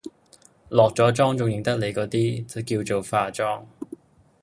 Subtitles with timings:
[0.69, 3.65] 落咗妝仲認得你嗰啲，叫做化妝